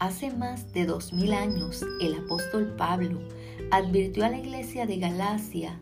[0.00, 3.20] hace más de dos mil años el apóstol Pablo
[3.70, 5.78] advirtió a la iglesia de Galacia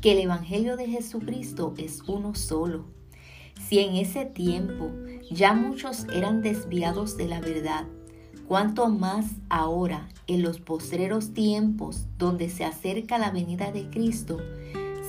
[0.00, 2.86] que el Evangelio de Jesucristo es uno solo.
[3.68, 4.90] Si en ese tiempo
[5.30, 7.86] ya muchos eran desviados de la verdad,
[8.46, 14.38] cuanto más ahora en los postreros tiempos donde se acerca la venida de Cristo,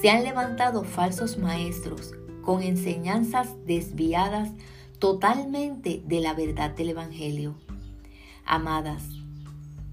[0.02, 4.50] se han levantado falsos maestros con enseñanzas desviadas
[4.98, 7.67] totalmente de la verdad del Evangelio.
[8.48, 9.04] Amadas,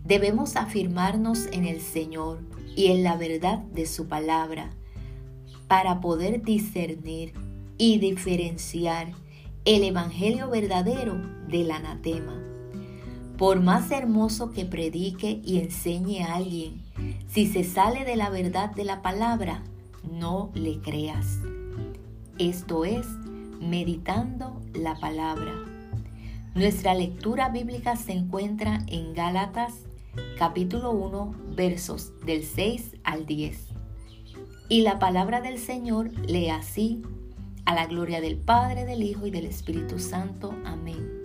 [0.05, 2.39] debemos afirmarnos en el Señor
[2.77, 4.71] y en la verdad de su palabra
[5.67, 7.33] para poder discernir
[7.79, 9.09] y diferenciar
[9.65, 12.41] el Evangelio verdadero del anatema.
[13.37, 16.83] Por más hermoso que predique y enseñe a alguien,
[17.27, 19.65] si se sale de la verdad de la palabra,
[20.05, 21.41] no le creas.
[22.39, 23.07] Esto es,
[23.61, 25.74] meditando la palabra.
[26.55, 29.75] Nuestra lectura bíblica se encuentra en Gálatas
[30.39, 33.71] capítulo 1 versos del 6 al 10.
[34.69, 37.03] Y la palabra del Señor lee así,
[37.65, 40.55] a la gloria del Padre, del Hijo y del Espíritu Santo.
[40.65, 41.25] Amén.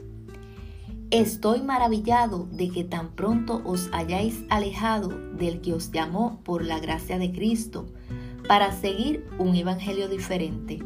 [1.11, 6.79] Estoy maravillado de que tan pronto os hayáis alejado del que os llamó por la
[6.79, 7.85] gracia de Cristo
[8.47, 10.79] para seguir un evangelio diferente.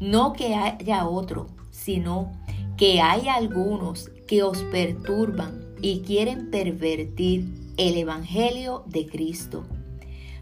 [0.00, 7.96] No que haya otro, sino que hay algunos que os perturban y quieren pervertir el
[7.96, 9.64] evangelio de Cristo.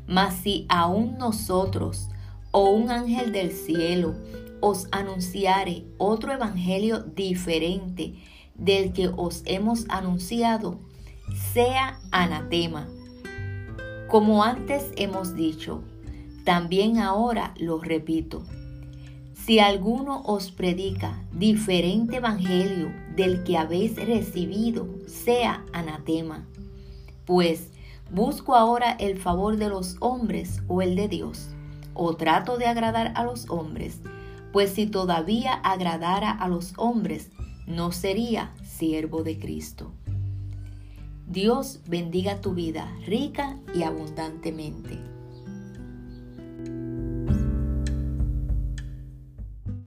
[0.06, 2.09] Mas si aún nosotros
[2.51, 4.15] o un ángel del cielo
[4.61, 8.15] os anunciare otro evangelio diferente
[8.55, 10.78] del que os hemos anunciado,
[11.53, 12.89] sea anatema.
[14.09, 15.83] Como antes hemos dicho,
[16.45, 18.45] también ahora lo repito.
[19.47, 26.49] Si alguno os predica diferente evangelio del que habéis recibido, sea anatema.
[27.27, 27.71] Pues,
[28.11, 31.47] ¿busco ahora el favor de los hombres o el de Dios?
[31.95, 34.01] ¿O trato de agradar a los hombres?
[34.53, 37.31] Pues si todavía agradara a los hombres,
[37.69, 39.93] no sería siervo de Cristo.
[41.29, 45.16] Dios bendiga tu vida rica y abundantemente.